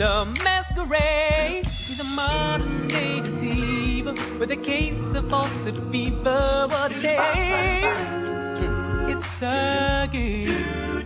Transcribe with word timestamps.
a 0.00 0.24
masquerade. 0.44 1.64
He's 1.64 2.00
a 2.00 2.04
modern 2.04 2.88
day 2.88 3.20
deceiver 3.20 4.14
with 4.38 4.50
a 4.50 4.56
case 4.56 5.14
of 5.14 5.28
falsehood 5.28 5.90
fever. 5.90 6.66
What 6.68 6.90
a 6.90 6.94
shame! 6.94 8.26
It's 9.08 9.42
a 9.42 10.08
game. 10.12 10.48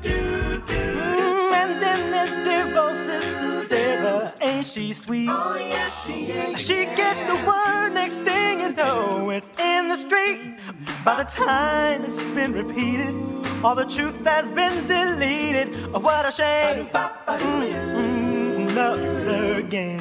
Mm, 0.03 1.53
and 1.53 1.83
then 1.83 2.11
there's 2.11 2.33
dear 2.45 2.79
old 2.79 2.97
sister 2.97 3.65
Sarah, 3.67 4.35
ain't 4.41 4.67
she 4.67 4.93
sweet? 4.93 5.29
Oh 5.31 5.57
yes, 5.57 6.05
she 6.05 6.27
is. 6.27 6.61
She 6.61 6.87
gets 6.97 7.21
the 7.21 7.37
word 7.47 7.91
next 7.91 8.17
thing 8.19 8.61
you 8.61 8.73
know, 8.73 9.31
it's 9.31 9.51
in 9.59 9.89
the 9.89 9.97
street. 9.97 10.57
By 11.05 11.23
the 11.23 11.31
time 11.31 12.05
it's 12.05 12.17
been 12.35 12.53
repeated, 12.53 13.15
all 13.63 13.75
the 13.75 13.85
truth 13.85 14.25
has 14.25 14.49
been 14.49 14.87
deleted. 14.87 15.75
Oh, 15.95 16.01
what 16.01 16.27
a 16.27 16.31
shame! 16.31 16.87
Mm, 16.87 18.20
another 18.81 19.63
game. 19.63 20.01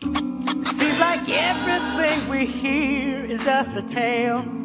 Seems 0.00 0.98
like 1.00 1.28
everything 1.28 2.28
we 2.28 2.46
hear 2.46 3.24
is 3.24 3.44
just 3.44 3.70
a 3.70 3.82
tale. 3.82 4.59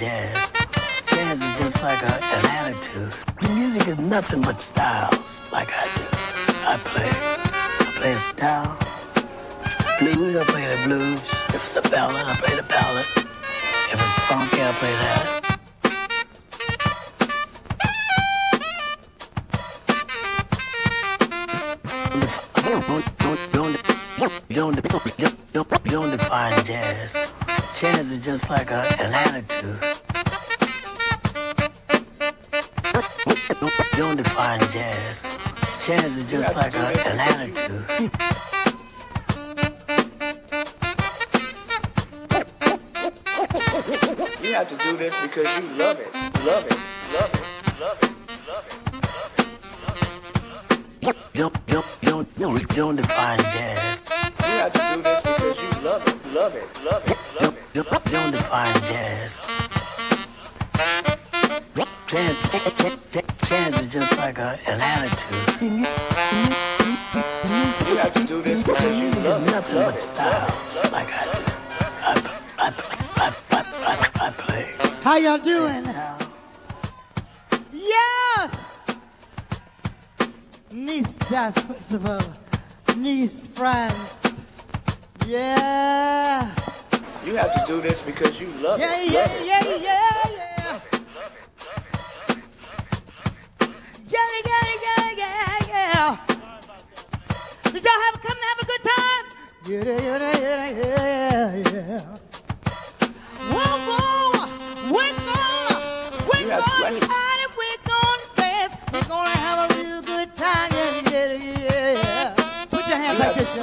Jazz. 0.00 0.52
Jazz 1.08 1.42
is 1.42 1.58
just 1.58 1.82
like 1.82 2.02
a, 2.02 2.14
an 2.14 2.46
attitude. 2.46 3.12
The 3.42 3.48
music 3.54 3.88
is 3.88 3.98
nothing 3.98 4.40
but 4.40 4.58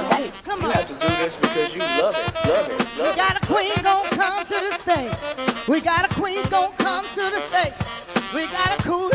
hands 0.09 0.13
You 0.13 0.13
like 0.13 0.23
have, 0.23 0.33
y'all. 0.33 0.41
Come 0.43 0.61
you 0.61 0.67
on. 0.67 0.73
have 0.73 0.87
to 0.87 0.93
do 0.93 1.07
this 1.17 1.37
because 1.37 1.75
you 1.75 1.81
love 1.81 2.15
it. 2.17 2.35
Love 2.47 2.69
it. 2.71 2.97
We 2.97 3.15
got 3.15 3.43
a 3.43 3.45
queen 3.45 3.73
gon' 3.83 4.09
come 4.11 4.45
to 4.45 4.53
the 4.53 4.77
stage. 4.79 5.67
We 5.67 5.81
got 5.81 6.05
a 6.11 6.13
queen 6.19 6.43
gon' 6.49 6.73
come 6.77 7.05
to 7.09 7.31
the 7.31 7.41
stage. 7.47 7.73
We 8.33 8.47
got 8.47 8.79
a 8.79 8.83
queen 8.83 9.11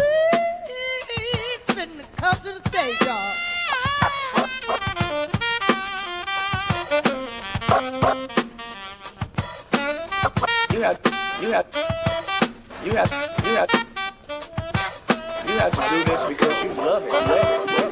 finna 1.69 2.17
come 2.17 2.37
to 2.37 2.61
the 2.61 2.69
stage, 2.69 3.01
y'all. 3.03 3.35
You 10.73 10.81
have, 10.83 11.01
you 11.41 11.51
have, 11.53 11.67
you 12.85 12.93
have, 12.93 13.13
you 13.45 13.55
have, 13.55 13.71
you 15.47 15.59
have 15.59 15.73
to 15.73 15.89
do 15.91 16.05
this 16.05 16.25
because 16.25 16.65
you 16.65 16.75
love 16.83 17.05
it. 17.05 17.13
Love 17.13 17.31
it. 17.31 17.83
Love 17.83 17.92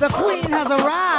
The 0.00 0.08
queen 0.12 0.44
has 0.44 0.70
arrived. 0.70 1.18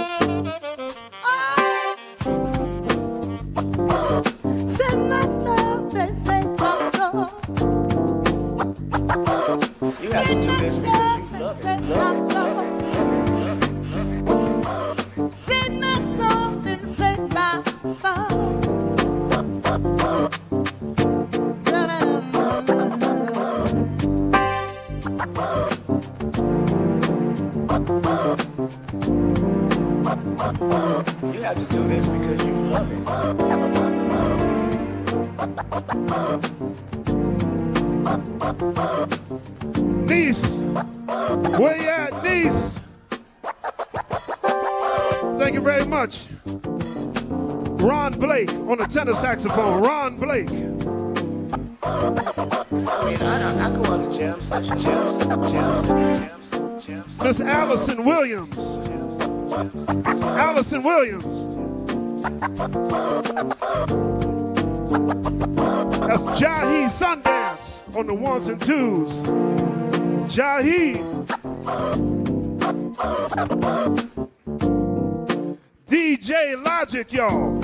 You 7.21 7.27
have 10.11 10.25
to 10.25 10.33
do 10.33 10.57
this 10.57 10.79
because 10.79 10.79
you 10.79 10.81
love 10.81 11.31
it. 11.31 11.39
My 11.39 11.51
and 15.61 15.79
my. 15.79 15.91
You 31.21 31.43
have 31.43 31.55
to 31.55 31.65
do 31.65 31.87
this 31.87 32.07
because 32.07 32.45
you 32.45 32.53
love 32.53 32.91
it 37.05 37.10
tenor 48.91 49.15
saxophone, 49.15 49.81
Ron 49.81 50.17
Blake. 50.17 50.49
I 50.49 50.53
mean, 53.05 53.21
I, 53.21 53.67
I 53.67 53.71
go 53.71 53.83
on 53.93 54.09
the 54.09 54.17
jam 54.17 54.41
session, 54.41 54.79
jam 54.79 55.11
session, 55.11 55.49
jam 55.49 57.09
session. 57.09 57.23
Miss 57.23 57.39
Allison 57.39 58.03
Williams. 58.03 58.57
Allison 60.37 60.83
Williams. 60.83 61.25
That's 66.01 66.23
Jahi 66.39 66.89
Sundance 66.89 67.50
on 67.95 68.07
the 68.07 68.13
ones 68.13 68.47
and 68.47 68.61
twos. 68.61 69.11
Jahi. 70.31 70.95
DJ 75.87 76.63
Logic, 76.63 77.11
y'all. 77.11 77.61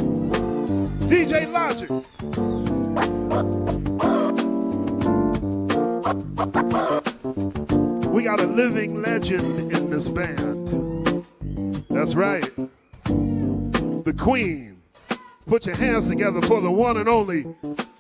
DJ 1.08 1.50
Logic. 1.52 1.90
We 8.12 8.24
got 8.24 8.40
a 8.42 8.48
living 8.48 9.02
legend 9.02 9.72
in 9.72 9.90
this 9.90 10.08
band. 10.10 11.26
That's 11.90 12.16
right. 12.16 12.50
The 13.06 14.16
Queen. 14.18 14.76
Put 15.46 15.66
your 15.66 15.76
hands 15.76 16.08
together 16.08 16.42
for 16.42 16.60
the 16.60 16.70
one 16.70 16.98
and 16.98 17.08
only 17.08 17.46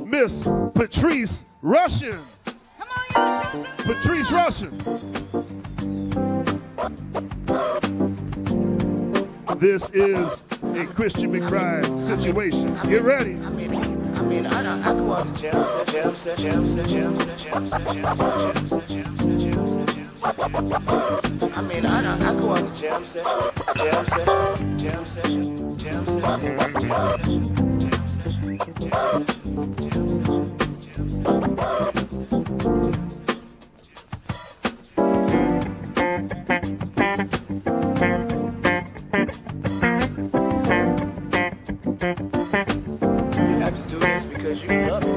Miss 0.07 0.48
Patrice 0.74 1.44
Rushen. 1.62 2.18
Patrice 3.80 4.30
Rushen. 4.30 4.71
This 9.59 9.89
is 9.89 10.44
a 10.63 10.86
Christian 10.86 11.31
McBride 11.31 12.00
situation. 12.00 12.74
Get 12.83 13.01
ready. 13.01 13.33
I 13.33 13.50
mean, 13.50 13.75
I 13.75 14.21
mean, 14.21 14.45
I, 14.45 14.80
I 14.80 14.94
go 14.94 15.13
out 15.13 15.25
and 15.25 15.38
jam, 15.38 15.51
jam, 15.88 16.15
jam, 16.15 16.65
jam, 16.65 16.86
jam, 16.88 17.18
jam, 17.36 17.68
jam, 17.68 17.98
I 21.53 21.62
mean, 21.63 21.86
I, 21.86 22.13
I 22.13 22.34
go 22.39 22.51
out 22.51 22.62
and 22.62 22.77
jam 22.77 23.05
session, 23.05 23.24
jam 23.75 24.05
session, 24.05 24.79
jam 24.79 25.05
session, 25.05 25.75
jam 25.77 26.05
session, 26.08 26.17
jam 26.79 27.24
session, 27.24 27.76
you 28.59 28.65
have 43.59 43.75
to 43.75 43.89
do 43.89 43.99
this 43.99 44.25
because 44.25 44.63
you 44.63 44.69
love 44.69 45.03
it. 45.03 45.16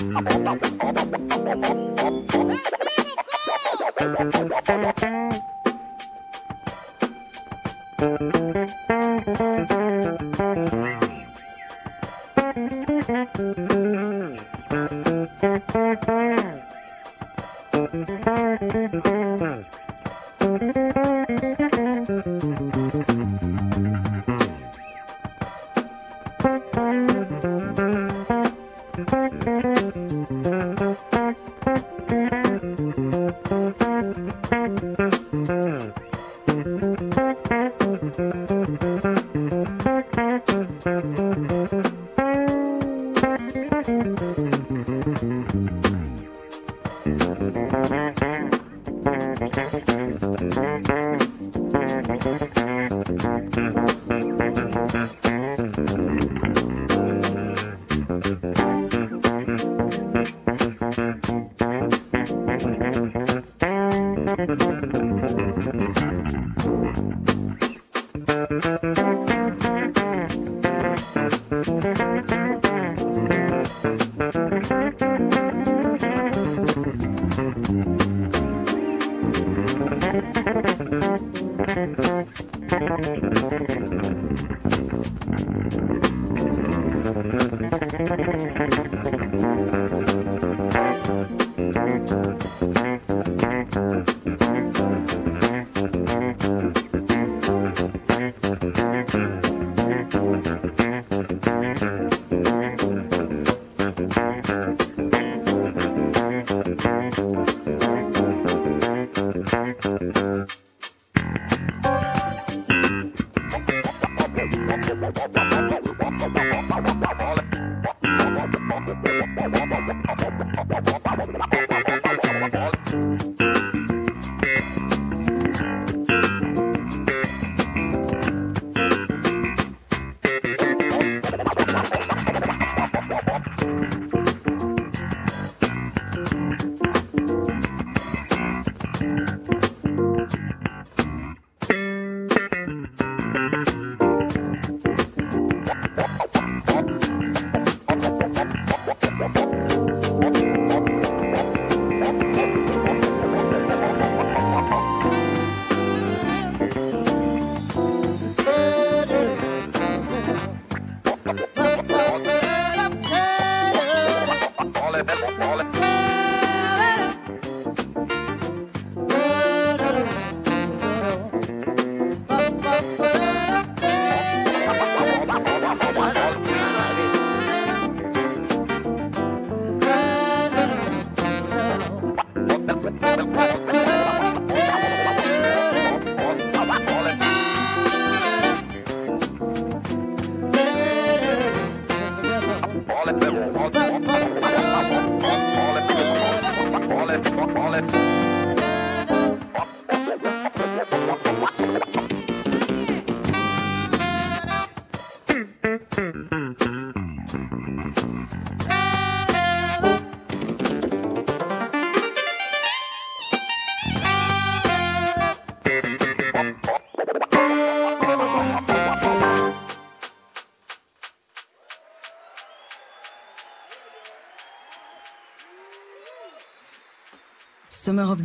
But 0.00 0.58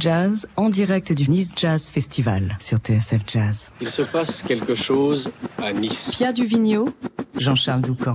Jazz 0.04 0.50
en 0.58 0.68
direct 0.68 1.14
du 1.14 1.30
Nice 1.30 1.54
Jazz 1.56 1.90
Festival 1.90 2.58
sur 2.60 2.78
TSF 2.78 3.22
Jazz. 3.26 3.74
Il 3.80 3.90
se 3.90 4.02
passe 4.02 4.42
quelque 4.46 4.76
chose 4.76 5.32
à 5.60 5.72
Nice. 5.72 5.96
Pia 6.12 6.34
Duvigneau, 6.34 6.90
Jean-Charles 7.40 7.84
Doucan. 7.84 8.14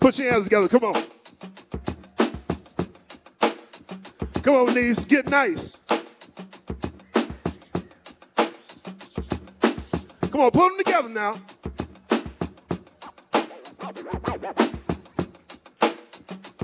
Put 0.00 0.18
your 0.18 0.32
hands 0.32 0.42
together, 0.42 0.66
come 0.66 0.82
on. 0.82 0.94
Come 4.42 4.54
on, 4.56 4.74
Nice, 4.74 5.04
get 5.04 5.30
nice. 5.30 5.81
on, 10.42 10.50
put 10.50 10.68
them 10.70 10.78
together 10.78 11.08
now. 11.08 11.34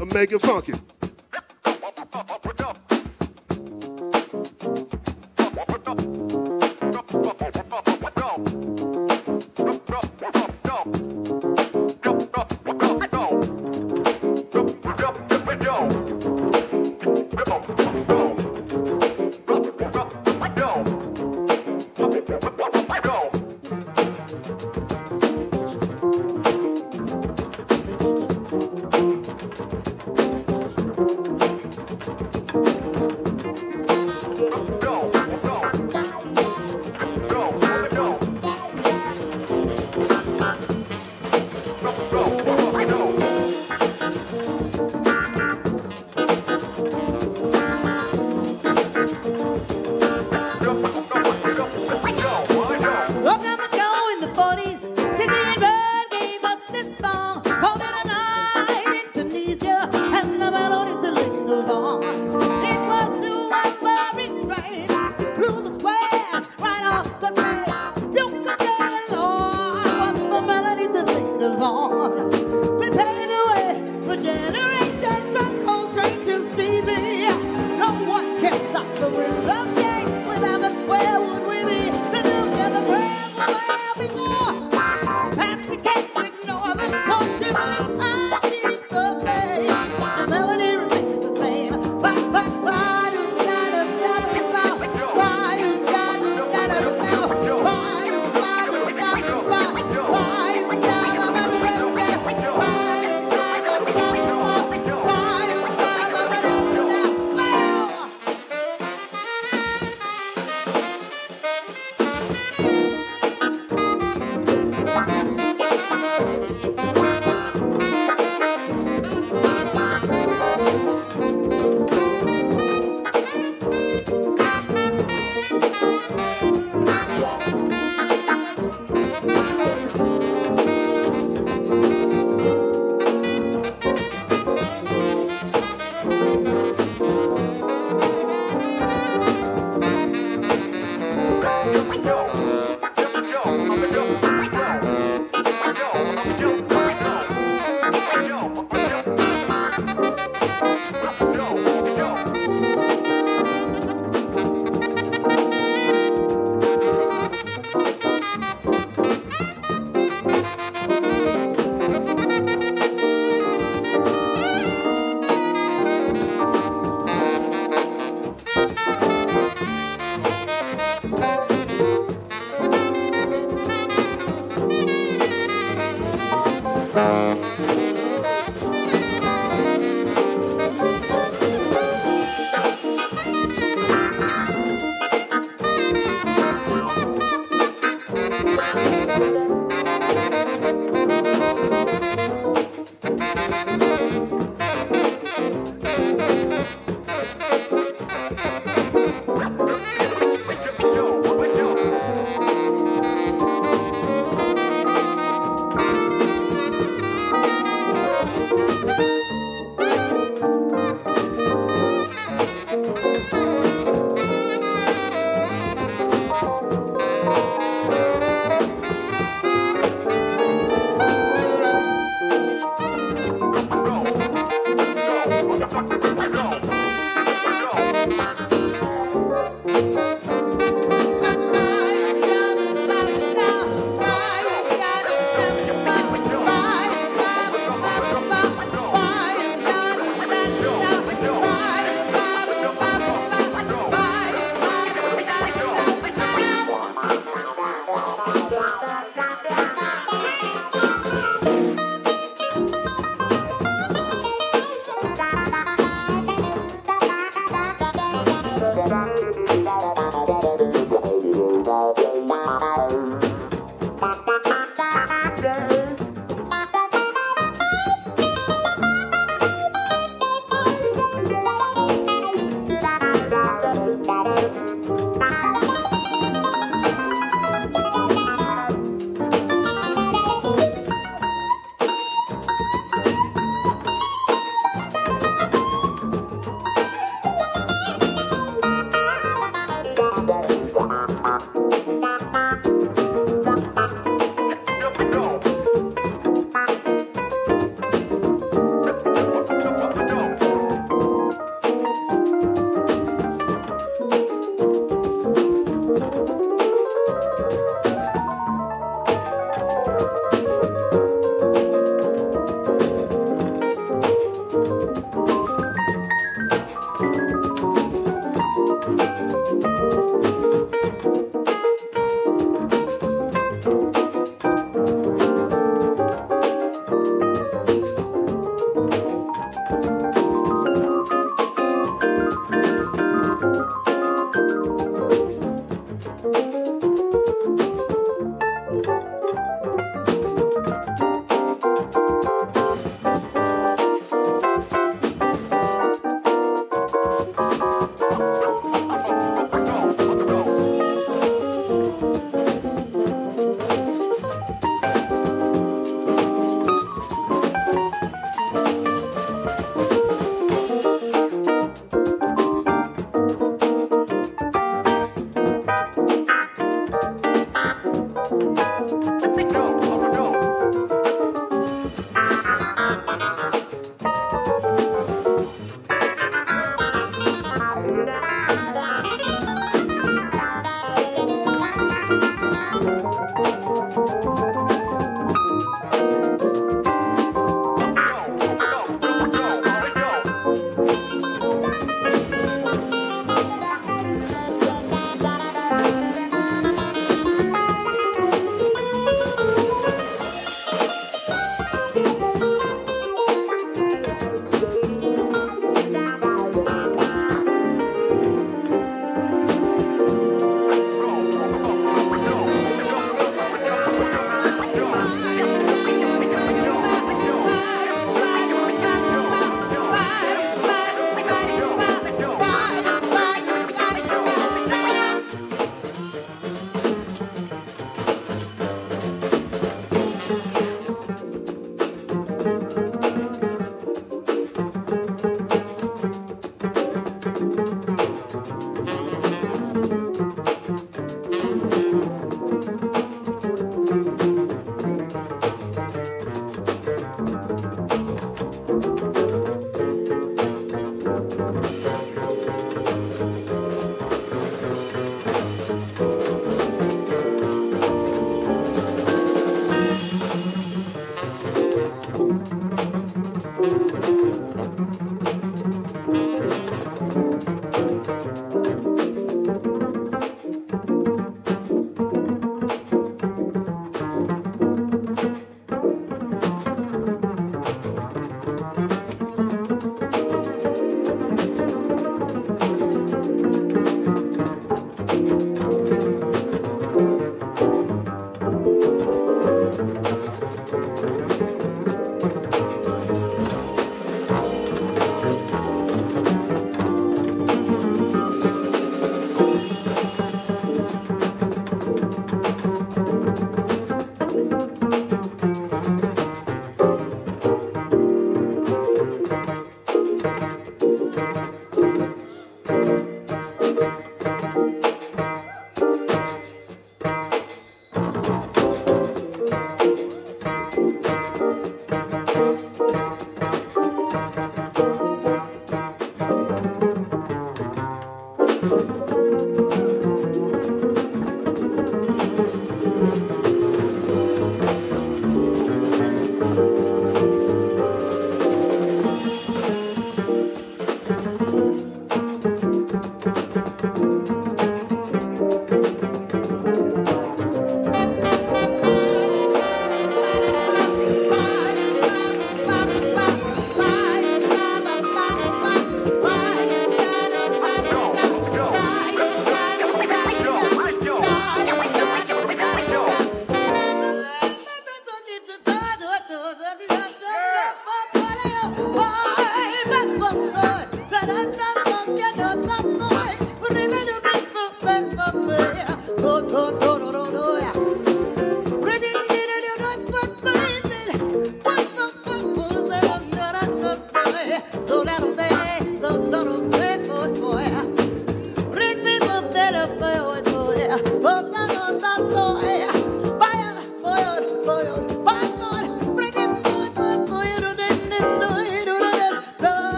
I'm 0.00 0.08
it 0.32 0.40
funky. 0.40 0.72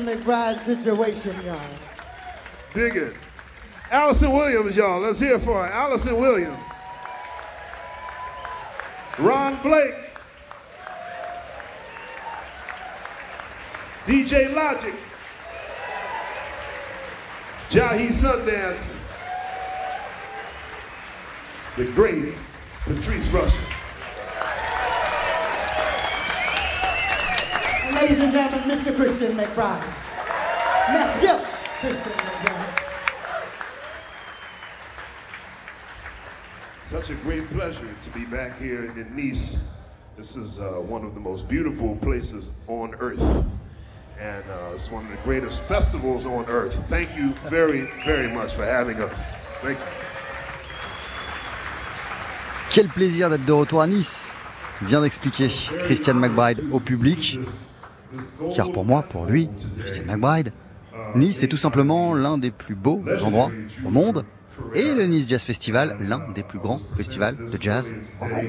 McBride 0.00 0.58
situation, 0.58 1.34
y'all. 1.44 1.60
Dig 2.74 2.96
it. 2.96 3.14
Alyson 3.90 4.32
Williams, 4.32 4.76
y'all. 4.76 5.00
Let's 5.00 5.20
hear 5.20 5.38
for 5.38 5.64
her. 5.64 5.72
Alyson 5.72 6.20
Williams. 6.20 6.58
Ron 9.18 9.60
Blake. 9.62 9.94
DJ 14.04 14.52
Logic. 14.54 14.94
Jahi 17.70 18.08
Sundance. 18.08 18.96
The 21.76 21.84
great 21.92 22.34
Patrice 22.84 23.26
Rushen. 23.28 23.75
Ladies 28.06 28.22
and 28.22 28.32
gentlemen, 28.32 28.78
Mr. 28.78 28.94
Christian 28.94 29.36
McBride. 29.36 29.82
Merci 30.90 31.20
bien. 31.22 31.40
Christian 31.80 32.12
McBride. 32.12 32.82
Such 36.84 37.10
a 37.10 37.14
great 37.16 37.50
pleasure 37.50 37.88
to 38.04 38.10
be 38.10 38.24
back 38.24 38.60
here 38.60 38.84
in 38.84 39.16
Nice. 39.16 39.58
This 40.16 40.36
is 40.36 40.60
uh, 40.60 40.74
one 40.86 41.04
of 41.04 41.14
the 41.14 41.20
most 41.20 41.48
beautiful 41.48 41.96
places 41.96 42.52
on 42.68 42.94
earth. 43.00 43.20
And 44.20 44.44
uh, 44.52 44.74
it's 44.74 44.88
one 44.88 45.04
of 45.06 45.10
the 45.10 45.18
greatest 45.24 45.64
festivals 45.64 46.26
on 46.26 46.46
earth. 46.46 46.76
Thank 46.88 47.16
you 47.16 47.34
very, 47.50 47.90
very 48.04 48.28
much 48.28 48.54
for 48.54 48.64
having 48.64 49.02
us. 49.02 49.32
Thank 49.62 49.80
you. 49.80 49.84
Quel 52.70 52.86
plaisir 52.88 53.30
d'être 53.30 53.44
de 53.44 53.52
retour 53.52 53.82
à 53.82 53.88
Nice, 53.88 54.32
vient 54.80 55.00
d'expliquer 55.00 55.48
Christian 55.86 56.14
McBride 56.14 56.62
au 56.70 56.78
public. 56.78 57.36
Car 58.54 58.72
pour 58.72 58.84
moi, 58.84 59.02
pour 59.02 59.26
lui, 59.26 59.48
Christian 59.78 60.04
McBride, 60.06 60.52
Nice 61.14 61.42
est 61.42 61.48
tout 61.48 61.56
simplement 61.56 62.14
l'un 62.14 62.38
des 62.38 62.50
plus 62.50 62.74
beaux 62.74 63.02
endroits 63.22 63.50
au 63.84 63.90
monde 63.90 64.24
et 64.74 64.94
le 64.94 65.04
Nice 65.04 65.28
Jazz 65.28 65.42
Festival, 65.42 65.96
l'un 66.00 66.28
des 66.34 66.42
plus 66.42 66.58
grands 66.58 66.80
festivals 66.96 67.36
de 67.36 67.60
jazz 67.60 67.94
au 68.20 68.26
monde. 68.26 68.44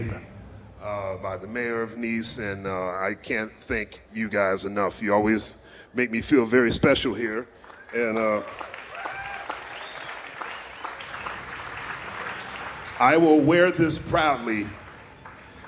I 12.99 13.15
will 13.15 13.39
wear 13.39 13.71
this 13.71 13.99
proudly 13.99 14.65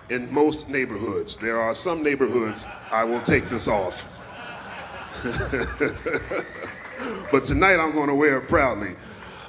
in 0.09 0.31
most 0.33 0.69
neighborhoods. 0.69 1.37
There 1.37 1.61
are 1.61 1.75
some 1.75 2.03
neighborhoods 2.03 2.65
I 2.91 3.03
will 3.03 3.21
take 3.21 3.47
this 3.49 3.67
off. 3.67 4.07
but 7.31 7.45
tonight 7.45 7.79
I'm 7.79 7.91
going 7.91 8.07
to 8.07 8.15
wear 8.15 8.37
it 8.37 8.47
proudly. 8.47 8.95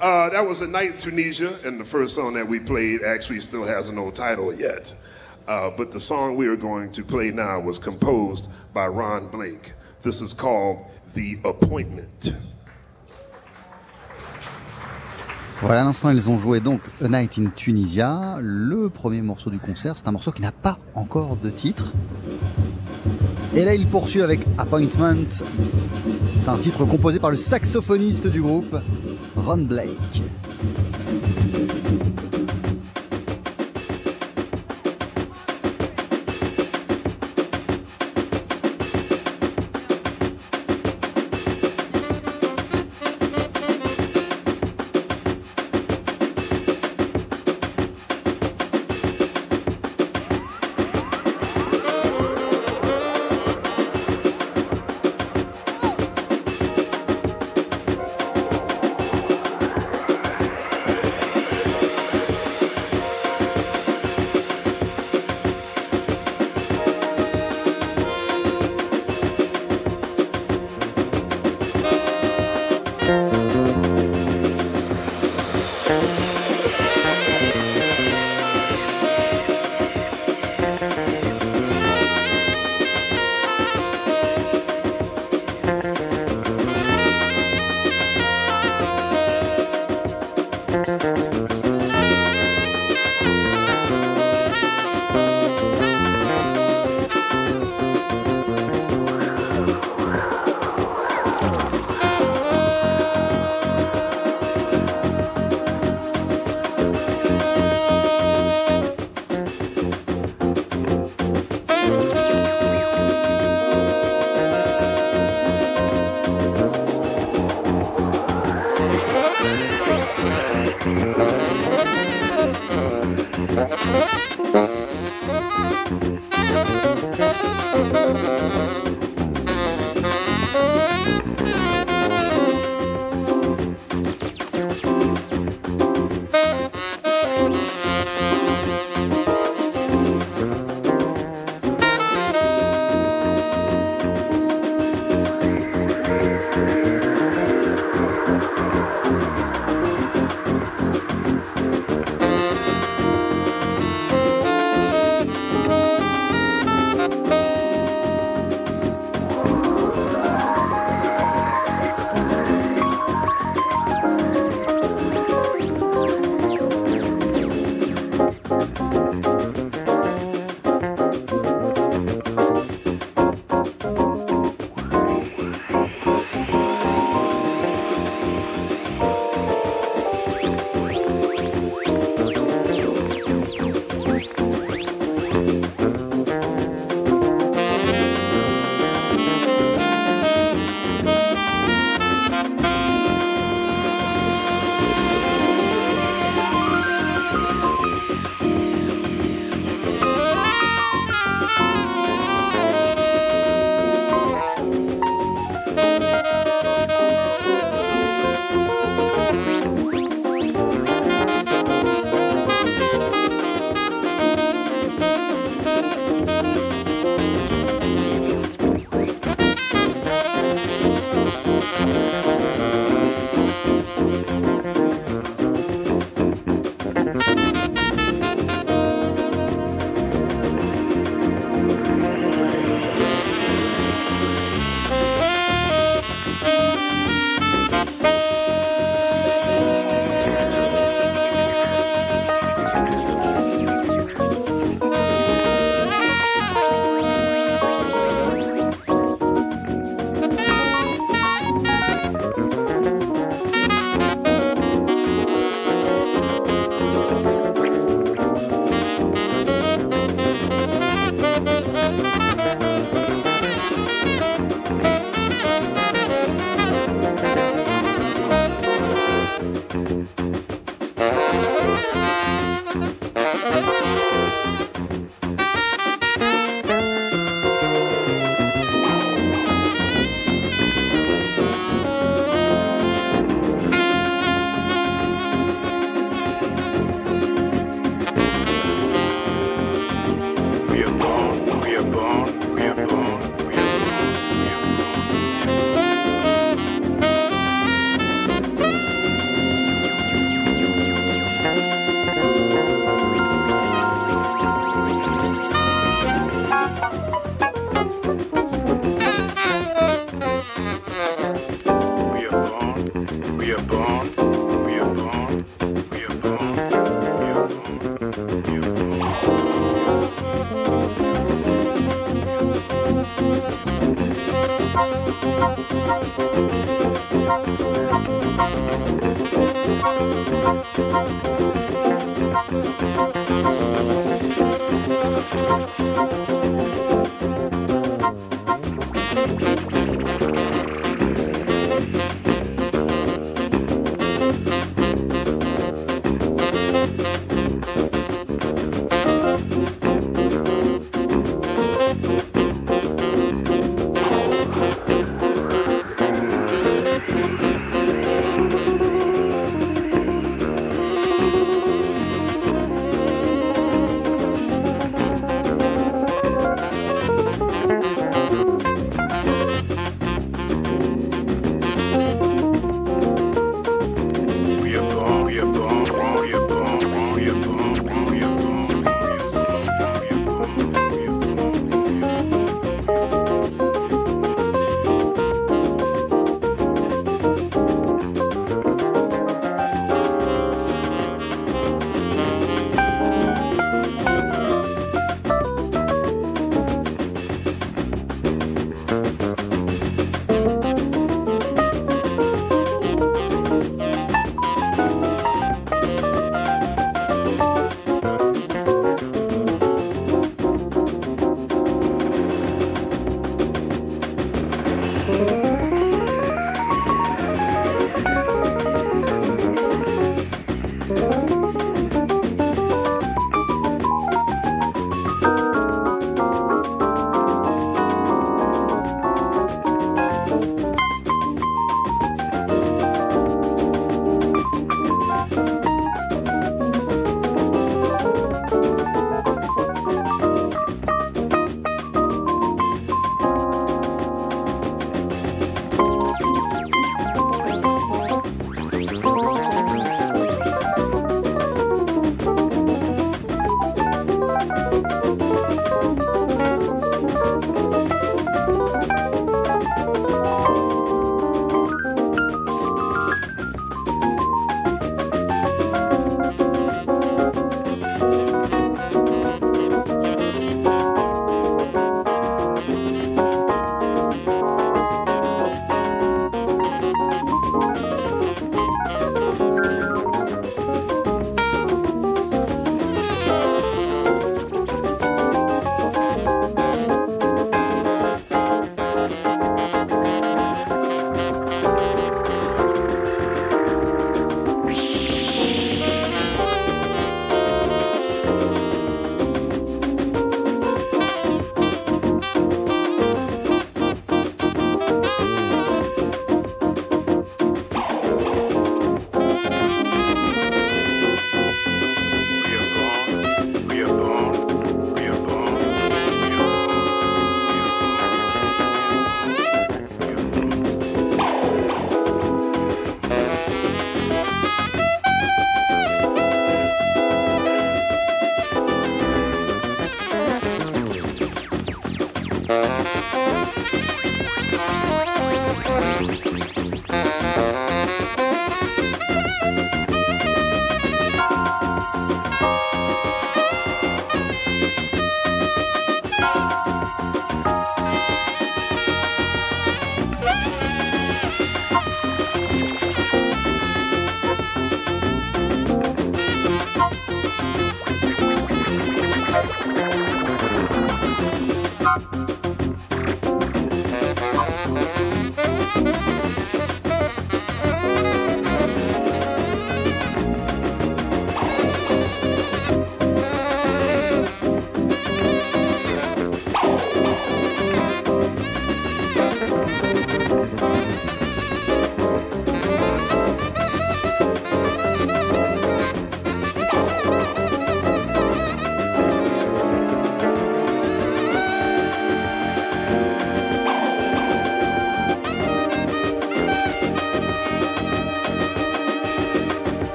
Uh, 0.00 0.30
that 0.30 0.46
was 0.46 0.62
a 0.62 0.66
night 0.66 0.92
in 0.92 0.98
Tunisia, 0.98 1.58
and 1.64 1.78
the 1.78 1.84
first 1.84 2.14
song 2.14 2.34
that 2.34 2.46
we 2.46 2.58
played 2.58 3.02
actually 3.02 3.40
still 3.40 3.64
has 3.64 3.88
no 3.90 4.10
title 4.10 4.52
yet. 4.52 4.94
Uh, 5.46 5.70
but 5.70 5.92
the 5.92 6.00
song 6.00 6.36
we 6.36 6.46
are 6.46 6.56
going 6.56 6.90
to 6.92 7.04
play 7.04 7.30
now 7.30 7.60
was 7.60 7.78
composed 7.78 8.48
by 8.72 8.86
Ron 8.86 9.28
Blake. 9.28 9.72
This 10.02 10.20
is 10.20 10.34
called 10.34 10.84
The 11.14 11.38
Appointment. 11.44 12.34
Voilà, 15.62 15.82
à 15.82 15.84
l'instant, 15.84 16.10
ils 16.10 16.28
ont 16.28 16.40
joué 16.40 16.58
donc 16.58 16.80
A 17.00 17.06
Night 17.06 17.38
in 17.38 17.46
Tunisia, 17.54 18.38
le 18.40 18.88
premier 18.88 19.22
morceau 19.22 19.48
du 19.48 19.60
concert. 19.60 19.96
C'est 19.96 20.08
un 20.08 20.10
morceau 20.10 20.32
qui 20.32 20.42
n'a 20.42 20.50
pas 20.50 20.76
encore 20.96 21.36
de 21.36 21.50
titre. 21.50 21.92
Et 23.54 23.64
là, 23.64 23.72
il 23.72 23.86
poursuit 23.86 24.22
avec 24.22 24.40
Appointment. 24.58 25.44
C'est 26.34 26.48
un 26.48 26.58
titre 26.58 26.84
composé 26.84 27.20
par 27.20 27.30
le 27.30 27.36
saxophoniste 27.36 28.26
du 28.26 28.42
groupe, 28.42 28.76
Ron 29.36 29.58
Blake. 29.58 30.22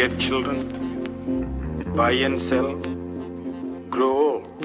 Beget 0.00 0.18
children 0.18 0.64
buy 1.94 2.12
and 2.24 2.40
sell, 2.40 2.74
grow 3.90 4.40
old, 4.40 4.64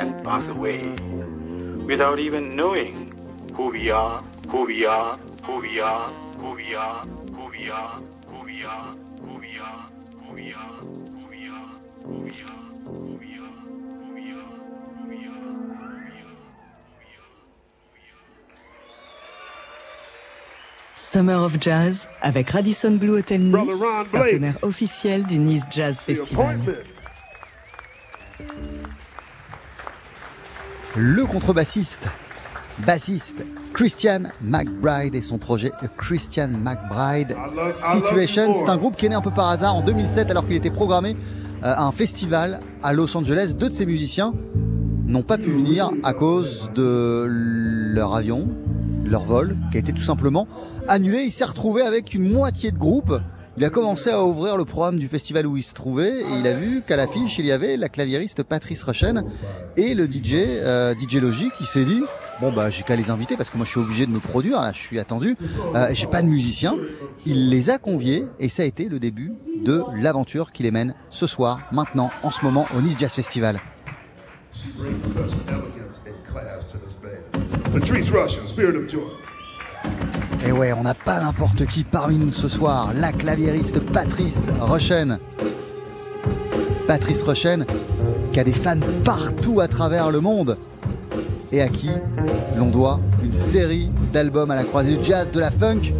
and 0.00 0.24
pass 0.24 0.48
away 0.48 0.80
without 1.84 2.18
even 2.18 2.56
knowing 2.56 3.12
who 3.52 3.68
we 3.68 3.90
are, 3.90 4.24
who 4.48 4.64
we 4.64 4.86
are, 4.86 5.05
Summer 21.08 21.40
of 21.40 21.58
Jazz 21.60 22.08
avec 22.20 22.50
Radisson 22.50 22.96
Blue 22.96 23.18
Hotel 23.18 23.40
Nice, 23.40 23.54
partenaire 24.10 24.58
officiel 24.62 25.24
du 25.24 25.38
Nice 25.38 25.62
Jazz 25.70 26.00
Festival. 26.00 26.58
Le 30.96 31.24
contrebassiste, 31.24 32.08
bassiste 32.84 33.46
Christian 33.72 34.22
McBride 34.42 35.14
et 35.14 35.22
son 35.22 35.38
projet 35.38 35.70
A 35.80 35.86
Christian 35.86 36.48
McBride 36.48 37.36
Situation. 37.94 38.52
C'est 38.54 38.68
un 38.68 38.76
groupe 38.76 38.96
qui 38.96 39.06
est 39.06 39.10
né 39.10 39.14
un 39.14 39.22
peu 39.22 39.30
par 39.30 39.50
hasard 39.50 39.76
en 39.76 39.82
2007 39.82 40.32
alors 40.32 40.44
qu'il 40.44 40.56
était 40.56 40.72
programmé 40.72 41.16
euh, 41.62 41.72
à 41.72 41.84
un 41.84 41.92
festival 41.92 42.58
à 42.82 42.92
Los 42.92 43.16
Angeles. 43.16 43.54
Deux 43.56 43.68
de 43.68 43.74
ses 43.74 43.86
musiciens 43.86 44.34
n'ont 45.06 45.22
pas 45.22 45.38
pu 45.38 45.50
venir 45.50 45.88
à 46.02 46.14
cause 46.14 46.68
de 46.74 47.26
leur 47.28 48.16
avion, 48.16 48.48
leur 49.06 49.24
vol, 49.24 49.56
qui 49.70 49.76
a 49.76 49.80
été 49.80 49.92
tout 49.92 50.02
simplement 50.02 50.48
annulé. 50.88 51.22
Il 51.22 51.30
s'est 51.30 51.44
retrouvé 51.44 51.82
avec 51.82 52.14
une 52.14 52.30
moitié 52.30 52.70
de 52.70 52.78
groupe. 52.78 53.20
Il 53.58 53.64
a 53.64 53.70
commencé 53.70 54.10
à 54.10 54.22
ouvrir 54.22 54.58
le 54.58 54.66
programme 54.66 54.98
du 54.98 55.08
festival 55.08 55.46
où 55.46 55.56
il 55.56 55.62
se 55.62 55.72
trouvait 55.72 56.20
et 56.20 56.38
il 56.38 56.46
a 56.46 56.52
vu 56.52 56.82
qu'à 56.86 56.96
l'affiche 56.96 57.38
il 57.38 57.46
y 57.46 57.52
avait 57.52 57.78
la 57.78 57.88
claviériste 57.88 58.42
Patrice 58.42 58.82
Rochen 58.82 59.24
et 59.78 59.94
le 59.94 60.04
DJ 60.04 60.34
euh, 60.34 60.94
DJ 60.94 61.14
Logic. 61.16 61.50
Il 61.60 61.66
s'est 61.66 61.86
dit 61.86 62.02
bon 62.42 62.52
bah 62.52 62.68
j'ai 62.68 62.82
qu'à 62.82 62.96
les 62.96 63.08
inviter 63.10 63.34
parce 63.34 63.48
que 63.48 63.56
moi 63.56 63.64
je 63.64 63.70
suis 63.70 63.80
obligé 63.80 64.04
de 64.04 64.10
me 64.10 64.20
produire 64.20 64.60
là, 64.60 64.72
je 64.74 64.80
suis 64.80 64.98
attendu. 64.98 65.36
Euh, 65.74 65.88
j'ai 65.92 66.06
pas 66.06 66.20
de 66.20 66.26
musicien. 66.26 66.76
Il 67.24 67.48
les 67.48 67.70
a 67.70 67.78
conviés 67.78 68.26
et 68.40 68.50
ça 68.50 68.62
a 68.62 68.66
été 68.66 68.90
le 68.90 68.98
début 68.98 69.32
de 69.64 69.82
l'aventure 69.94 70.52
qui 70.52 70.62
les 70.62 70.70
mène 70.70 70.94
ce 71.08 71.26
soir, 71.26 71.60
maintenant, 71.72 72.10
en 72.22 72.30
ce 72.30 72.44
moment 72.44 72.66
au 72.76 72.82
Nice 72.82 72.96
Jazz 72.98 73.12
Festival. 73.12 73.58
Patrice 77.78 78.08
Russian, 78.08 78.46
Spirit 78.46 78.74
of 78.74 78.88
Joy. 78.88 79.02
Et 80.46 80.50
ouais, 80.50 80.72
on 80.72 80.82
n'a 80.82 80.94
pas 80.94 81.20
n'importe 81.20 81.66
qui 81.66 81.84
parmi 81.84 82.16
nous 82.16 82.32
ce 82.32 82.48
soir. 82.48 82.92
La 82.94 83.12
claviériste 83.12 83.80
Patrice 83.80 84.50
Rochen. 84.58 85.18
Patrice 86.86 87.22
Rochen, 87.22 87.66
qui 88.32 88.40
a 88.40 88.44
des 88.44 88.54
fans 88.54 88.80
partout 89.04 89.60
à 89.60 89.68
travers 89.68 90.10
le 90.10 90.20
monde. 90.20 90.56
Et 91.52 91.60
à 91.60 91.68
qui 91.68 91.90
l'on 92.56 92.68
doit 92.68 92.98
une 93.22 93.34
série 93.34 93.90
d'albums 94.10 94.50
à 94.50 94.56
la 94.56 94.64
croisée 94.64 94.96
du 94.96 95.04
jazz, 95.04 95.30
de 95.30 95.38
la 95.38 95.50
funk, 95.50 95.92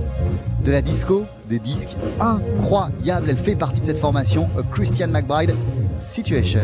de 0.65 0.73
la 0.73 0.81
disco, 0.81 1.25
des 1.51 1.59
disques 1.59 1.95
incroyables. 2.19 3.29
Elle 3.29 3.37
fait 3.37 3.55
partie 3.55 3.83
de 3.83 3.87
cette 3.87 3.99
formation, 3.99 4.49
A 4.59 4.63
Christian 4.63 5.09
McBride 5.09 5.55
Situation. 6.01 6.63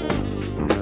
Yeah. 0.00 0.81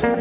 Thank 0.00 0.17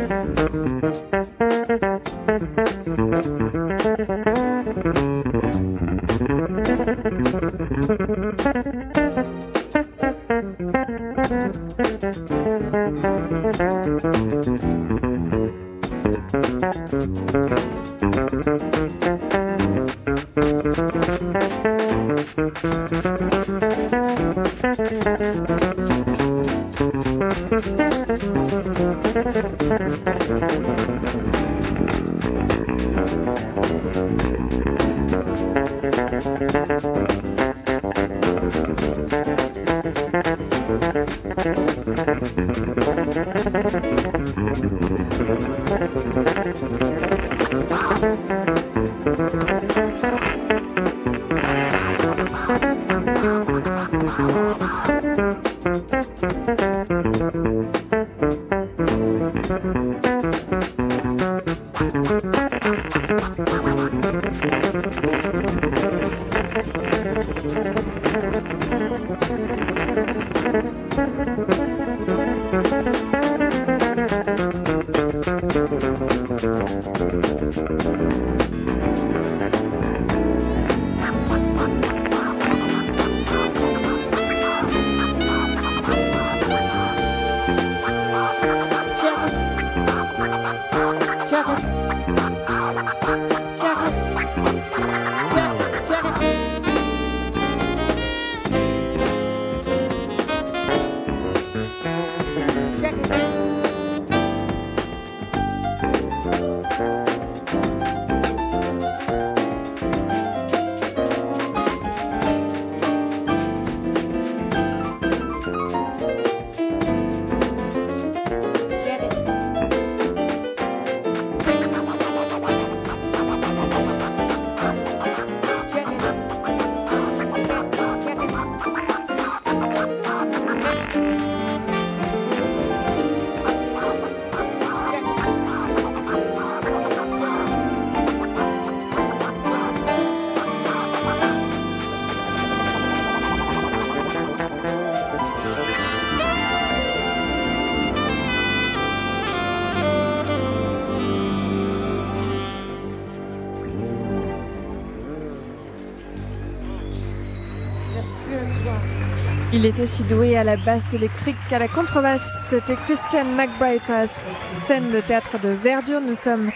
Il 159.57 159.65
est 159.65 159.79
aussi 159.79 160.03
doué 160.03 160.37
à 160.37 160.43
la 160.43 160.55
basse 160.55 160.93
électrique 160.93 161.35
qu'à 161.49 161.57
la 161.57 161.67
contrebasse. 161.67 162.47
C'était 162.47 162.75
Christian 162.75 163.25
McBride 163.25 163.83
sur 163.83 163.95
la 163.95 164.05
scène 164.05 164.91
de 164.91 165.01
théâtre 165.01 165.39
de 165.39 165.49
Verdure. 165.49 165.99
Nous 165.99 166.13
sommes 166.13 166.51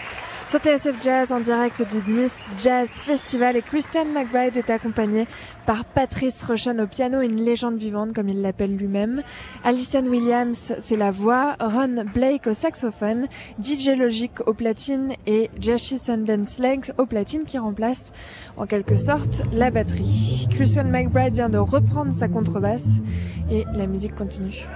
sur 0.52 0.60
TSF 0.60 1.02
Jazz 1.02 1.32
en 1.32 1.40
direct 1.40 1.82
du 1.90 2.12
Nice 2.12 2.44
Jazz 2.62 3.00
Festival 3.00 3.56
et 3.56 3.62
Christian 3.62 4.04
McBride 4.04 4.54
est 4.54 4.68
accompagné 4.68 5.26
par 5.64 5.86
Patrice 5.86 6.44
Rochon 6.44 6.78
au 6.78 6.86
piano, 6.86 7.22
une 7.22 7.42
légende 7.42 7.78
vivante 7.78 8.12
comme 8.12 8.28
il 8.28 8.42
l'appelle 8.42 8.76
lui-même. 8.76 9.22
Alison 9.64 10.04
Williams, 10.04 10.74
c'est 10.78 10.96
la 10.96 11.10
voix, 11.10 11.56
Ron 11.58 12.04
Blake 12.12 12.46
au 12.48 12.52
saxophone, 12.52 13.28
DJ 13.62 13.96
Logic 13.96 14.46
au 14.46 14.52
platine 14.52 15.14
et 15.26 15.48
Jesse 15.58 15.96
Sundance 15.96 16.58
Legs 16.58 16.92
au 16.98 17.06
platine 17.06 17.44
qui 17.44 17.56
remplace 17.56 18.12
en 18.58 18.66
quelque 18.66 18.94
sorte 18.94 19.40
la 19.54 19.70
batterie. 19.70 20.48
Christian 20.50 20.84
McBride 20.84 21.32
vient 21.32 21.48
de 21.48 21.56
reprendre 21.56 22.12
sa 22.12 22.28
contrebasse 22.28 22.98
et 23.50 23.64
la 23.72 23.86
musique 23.86 24.14
continue. 24.14 24.68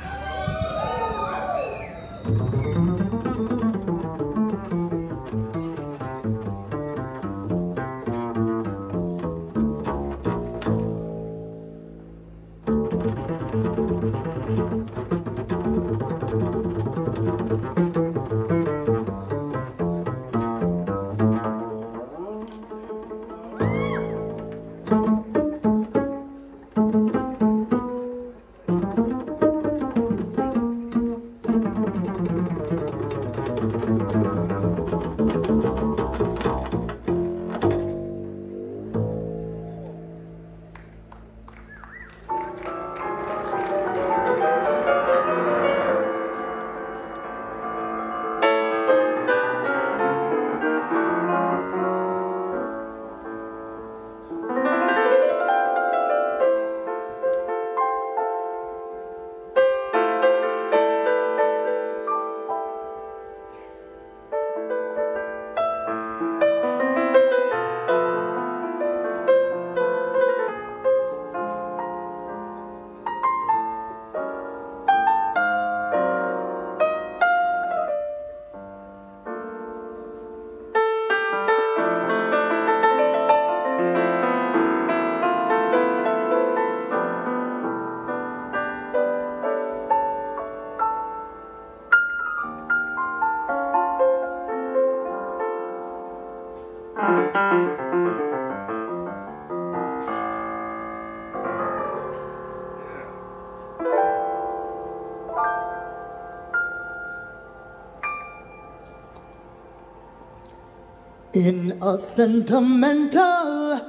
In 111.36 111.78
a 111.82 111.98
sentimental 111.98 113.80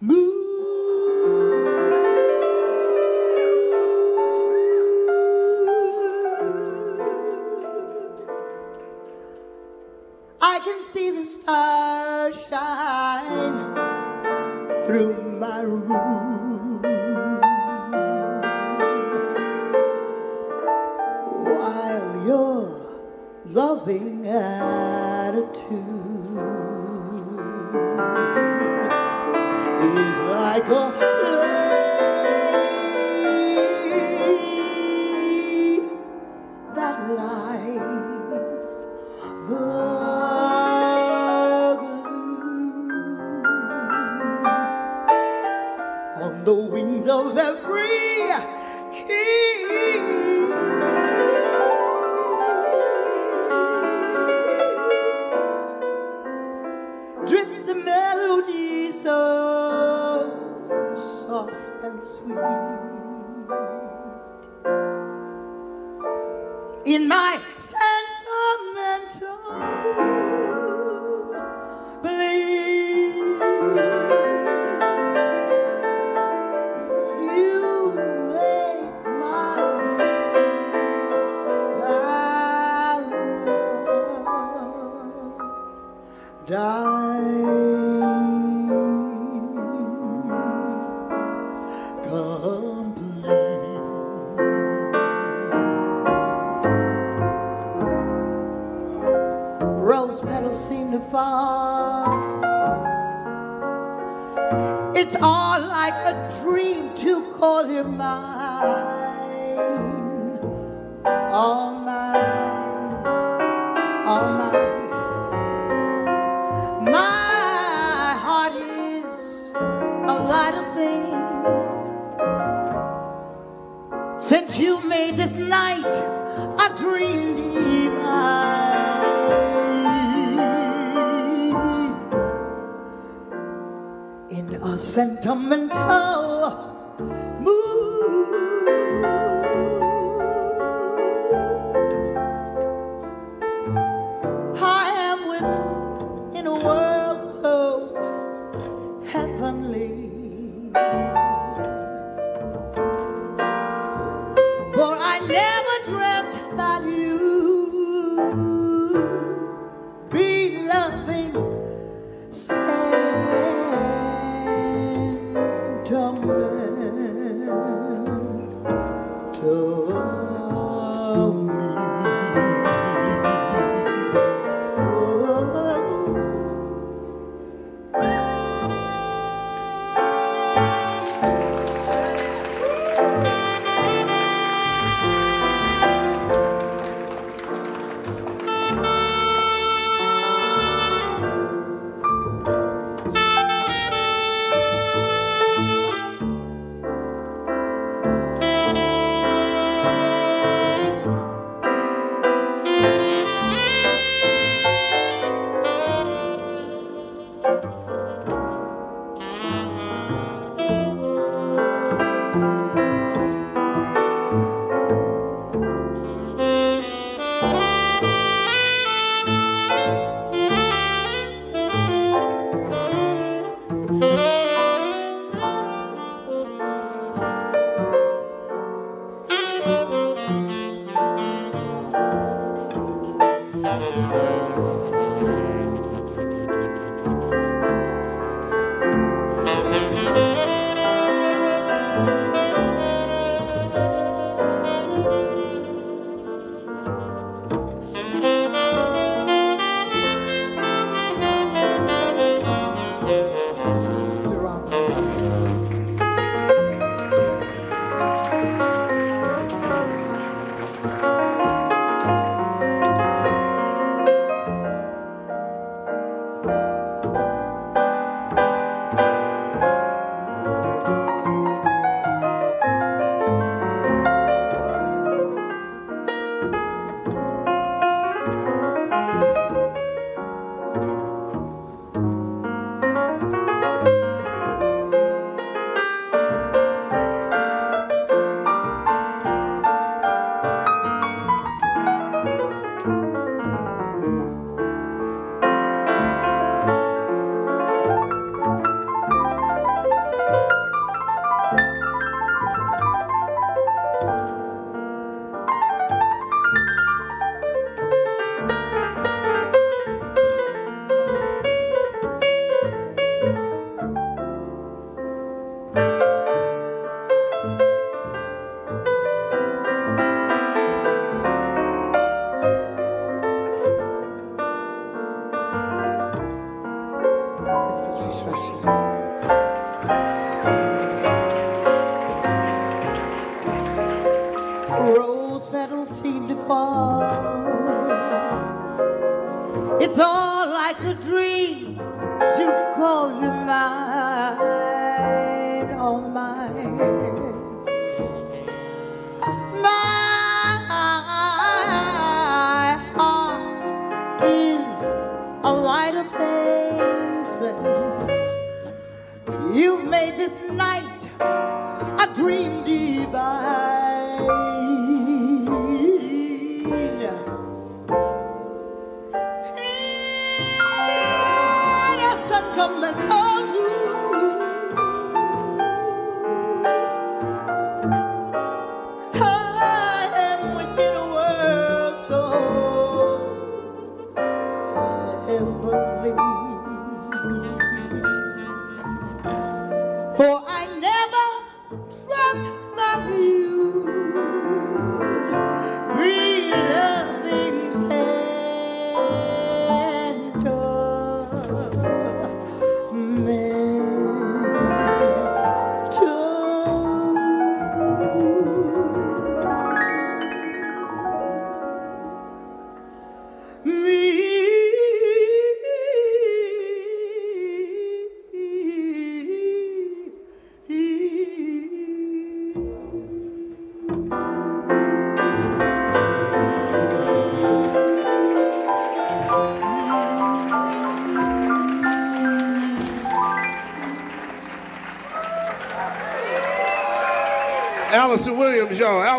mood. 0.00 0.29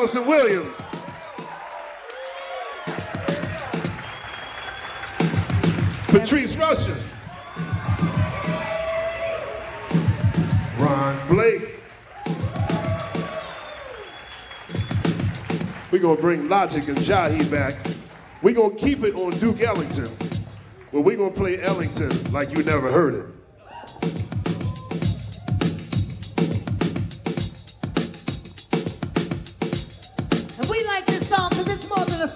Alyson 0.02 0.26
Williams. 0.26 0.78
Patrice 6.08 6.56
Rushen. 6.56 6.98
Ron 10.80 11.28
Blake. 11.28 11.76
We're 15.92 16.00
going 16.00 16.16
to 16.16 16.22
bring 16.22 16.50
Logic 16.50 16.88
and 16.88 16.98
Jahi 16.98 17.52
back. 17.52 17.76
We're 18.42 18.56
going 18.56 18.76
to 18.76 18.84
keep 18.84 19.04
it 19.04 19.14
on 19.14 19.38
Duke 19.38 19.62
Ellington, 19.62 20.10
but 20.92 21.02
we're 21.02 21.16
going 21.16 21.32
to 21.32 21.40
play 21.40 21.62
Ellington 21.62 22.32
like 22.32 22.50
you 22.50 22.64
never 22.64 22.92
heard 22.92 23.14
it. 23.14 23.31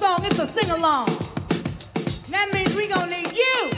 song, 0.06 0.24
it's 0.24 0.38
a 0.38 0.48
sing 0.48 0.70
along. 0.70 1.08
That 2.30 2.52
means 2.54 2.76
we 2.76 2.88
gonna 2.88 3.10
need 3.10 3.32
you. 3.32 3.72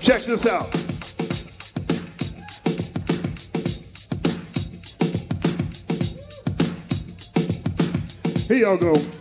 Check 0.00 0.22
this 0.24 0.44
out. 0.46 0.68
Here 8.46 8.58
y'all 8.58 8.76
go. 8.76 9.17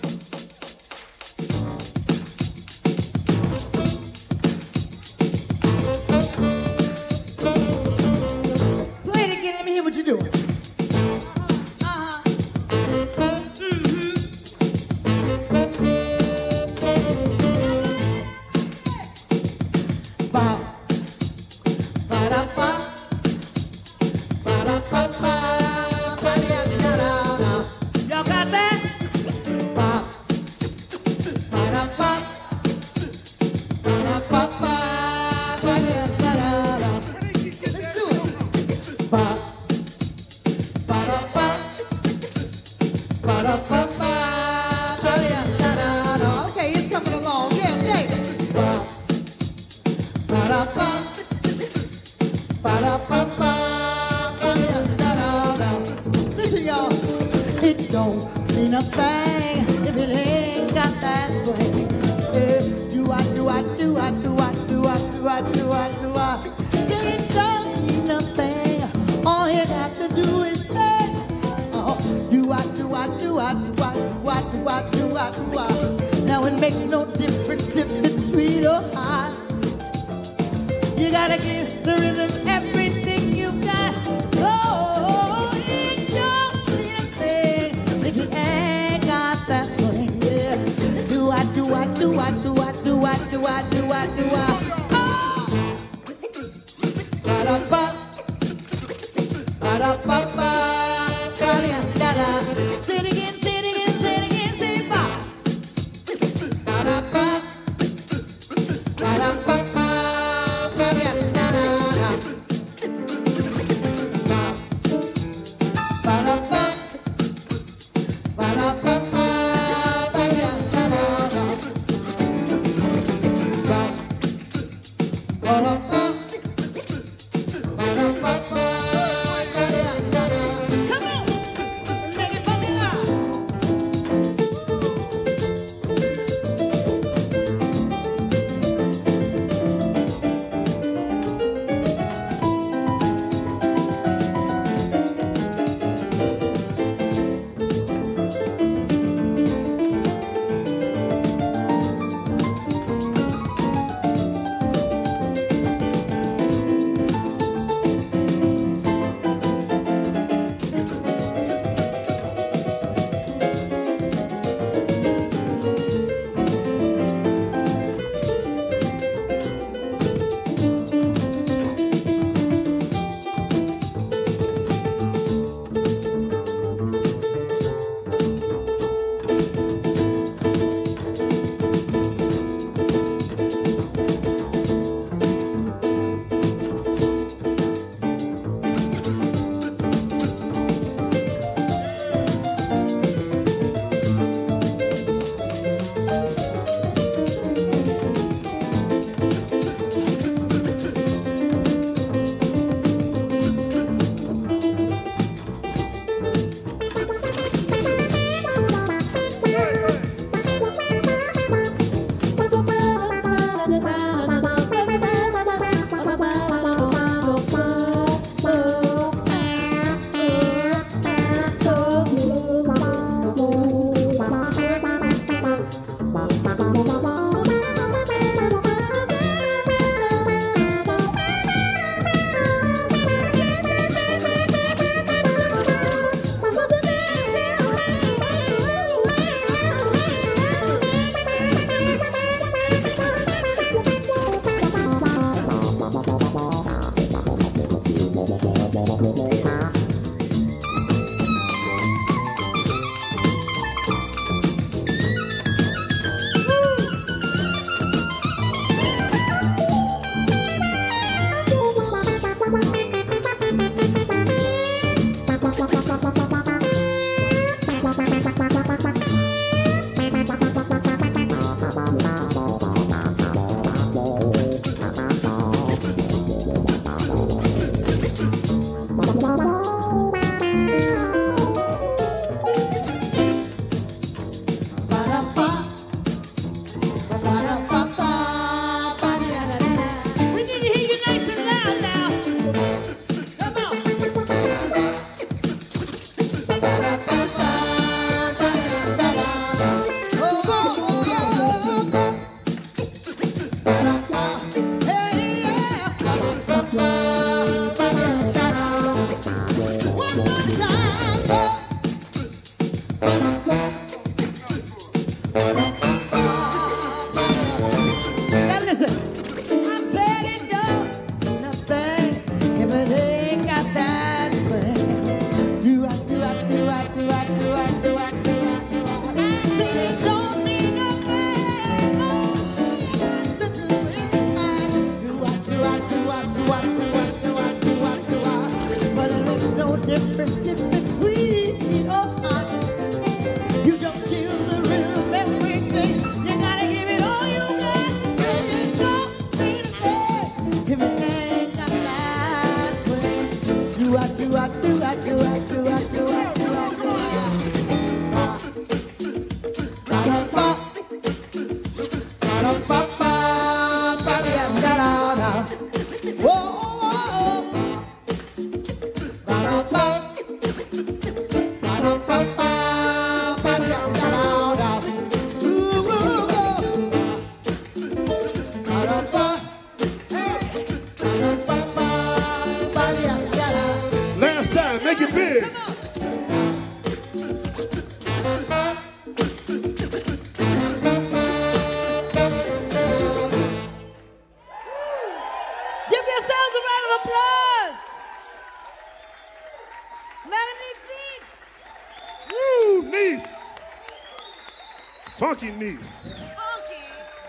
Funky 405.57 405.71
niece. 405.71 406.13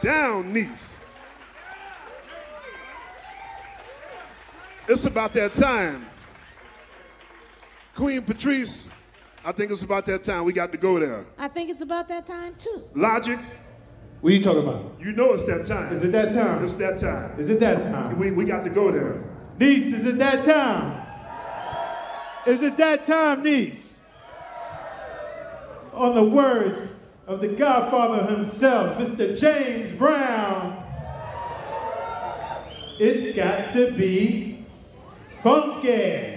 Down 0.03 0.53
niece. 0.53 0.99
It's 4.87 5.05
about 5.07 5.33
that 5.35 5.55
time. 5.55 6.07
Queen 7.95 8.23
Patrice, 8.23 8.89
I 9.45 9.53
think 9.53 9.71
it's 9.71 9.83
about 9.83 10.07
that 10.07 10.23
time 10.25 10.45
we 10.45 10.53
got 10.53 10.73
to 10.73 10.79
go 10.79 10.99
there. 10.99 11.27
I 11.39 11.49
think 11.49 11.71
it's 11.71 11.81
about 11.81 12.09
that 12.09 12.27
time 12.27 12.55
too. 12.57 12.83
Logic, 12.95 13.39
What 14.21 14.31
are 14.31 14.37
you 14.37 14.43
talking 14.43 14.63
about? 14.63 14.95
you 15.01 15.13
know 15.13 15.33
it's 15.33 15.45
that 15.45 15.67
time. 15.67 15.93
Is 15.93 16.03
it 16.03 16.13
that 16.13 16.33
time? 16.33 16.63
It's 16.65 16.75
that 16.77 16.99
time. 16.99 17.39
Is 17.41 17.49
it 17.51 17.61
that 17.61 17.83
time? 17.83 18.19
We, 18.19 18.31
we 18.31 18.45
got 18.45 18.63
to 18.65 18.71
go 18.71 18.93
there. 18.93 19.25
Niece, 19.59 19.87
is 19.93 20.05
it 20.05 20.19
that 20.19 20.45
time? 20.45 21.03
Is 22.47 22.63
it 22.63 22.77
that 22.77 23.05
time, 23.05 23.43
niece? 23.43 23.99
On 25.93 26.15
the 26.15 26.25
words 26.25 26.81
of 27.29 27.41
the 27.41 27.49
godfather 27.49 28.25
himself, 28.35 28.97
Mr. 28.99 29.39
James 29.39 29.93
Brown, 29.93 30.77
it's 32.99 33.37
got 33.37 33.71
to 33.73 33.93
be 33.93 34.65
funky. 35.43 36.37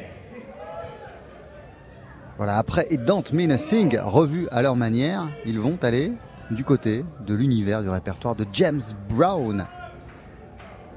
Voilà, 2.37 2.57
après 2.57 2.87
et 2.89 2.97
Don't 2.97 3.31
Mean 3.33 3.51
a 3.51 3.57
Thing, 3.57 3.97
revus 4.03 4.47
à 4.51 4.61
leur 4.61 4.75
manière, 4.75 5.29
ils 5.45 5.59
vont 5.59 5.77
aller 5.81 6.11
du 6.49 6.65
côté 6.65 7.05
de 7.25 7.35
l'univers 7.35 7.83
du 7.83 7.89
répertoire 7.89 8.35
de 8.35 8.45
James 8.51 8.81
Brown. 9.07 9.65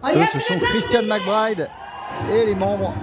Eux, 0.04 0.20
ce 0.32 0.40
sont 0.40 0.58
Christian 0.58 1.02
McBride 1.02 1.68
et 2.32 2.46
les 2.46 2.54
membres 2.54 2.94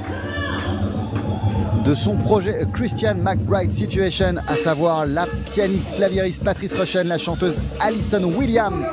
son 1.95 2.15
projet 2.15 2.65
Christian 2.73 3.15
McBride 3.15 3.71
Situation, 3.71 4.35
à 4.47 4.55
savoir 4.55 5.05
la 5.05 5.25
pianiste 5.53 5.95
claviériste 5.95 6.43
Patrice 6.43 6.73
Rushen, 6.73 7.07
la 7.07 7.17
chanteuse 7.17 7.55
Alison 7.79 8.23
Williams, 8.37 8.87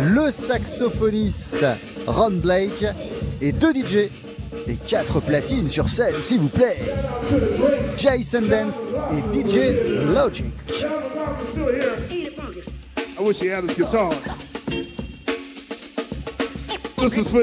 le 0.00 0.30
saxophoniste 0.30 1.64
Ron 2.06 2.32
Blake 2.32 2.84
et 3.40 3.52
deux 3.52 3.72
DJ 3.72 4.10
et 4.66 4.76
quatre 4.86 5.20
platines 5.20 5.68
sur 5.68 5.88
scène, 5.88 6.14
s'il 6.22 6.40
vous 6.40 6.48
plaît. 6.48 6.76
Jason 7.96 8.42
Dance 8.42 8.88
et 9.12 9.38
DJ 9.38 9.74
Logic. 10.14 10.52
I 13.18 13.22
wish 13.22 13.40
he 13.40 13.48
had 13.48 13.64
his 13.64 13.74
guitar. 13.74 14.12
This 16.96 17.16
is 17.16 17.28
for. 17.28 17.42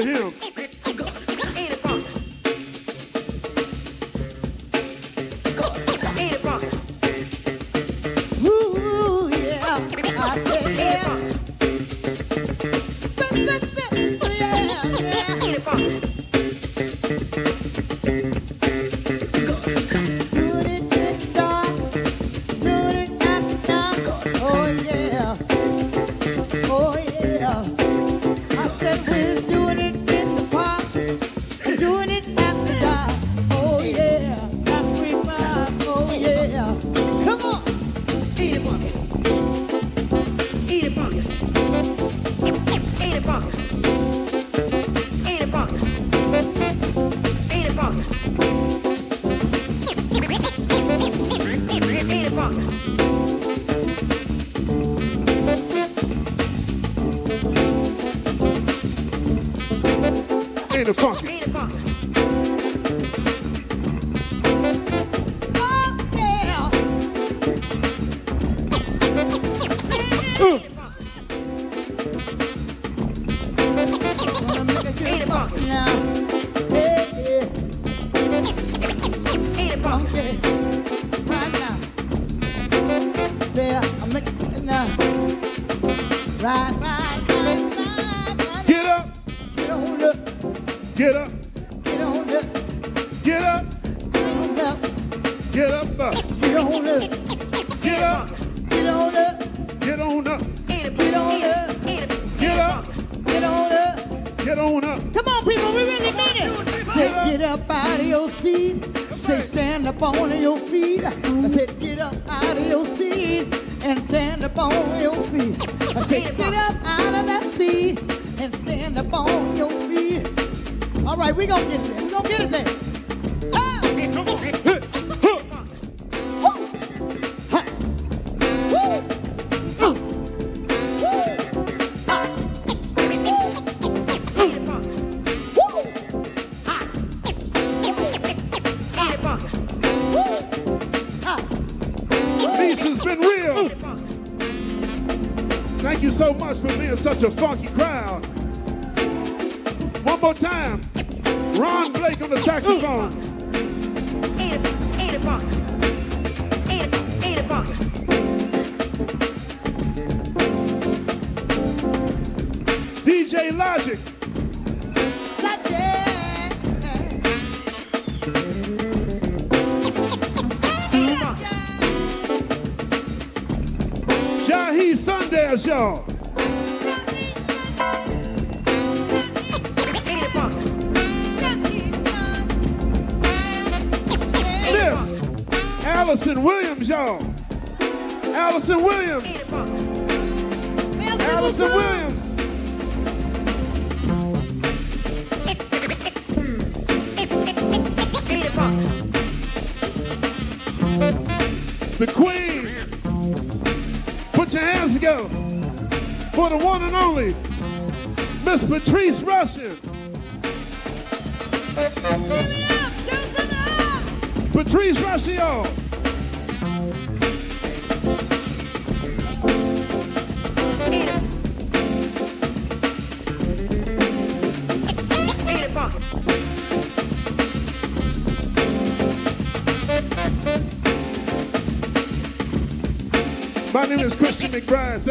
A 147.22 147.30
funky 147.30 147.55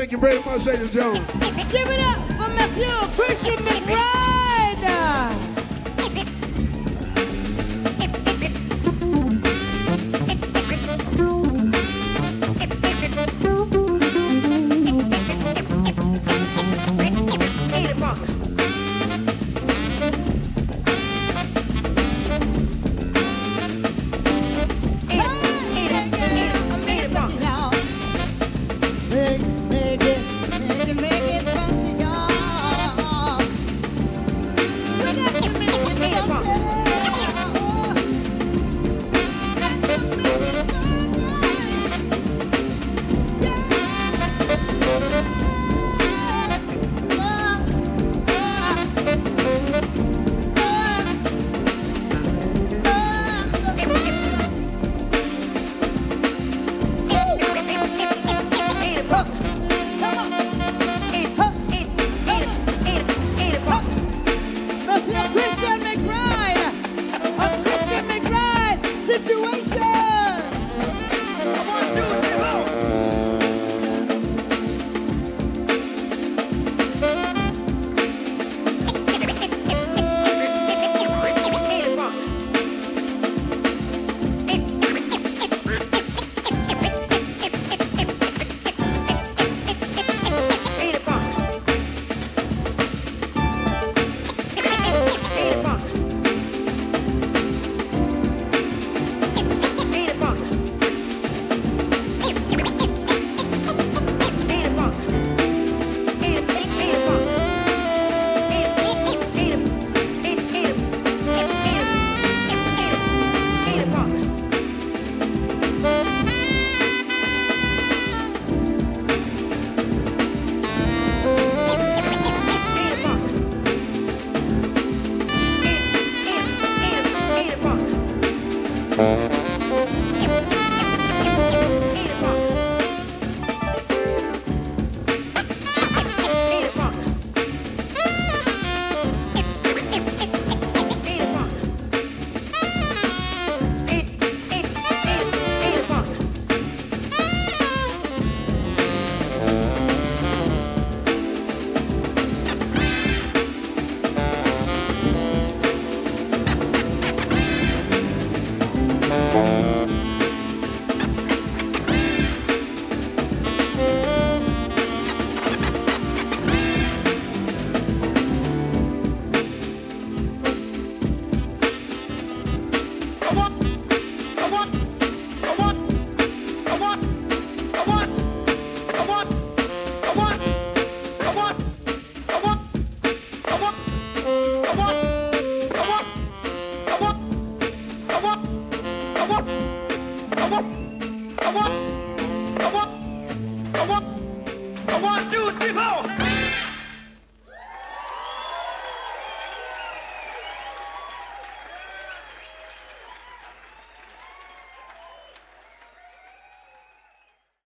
Thank 0.06 0.12
you 0.12 0.20
very 0.20 0.40
much, 0.44 0.68
ladies 0.68 0.82
and 0.82 0.92
gentlemen. 0.92 1.26
Give 1.72 1.90
it 1.90 2.00
up 2.00 2.20
for 2.34 2.48
Monsieur 2.54 3.08
Christian 3.16 3.56
McBride. 3.66 3.95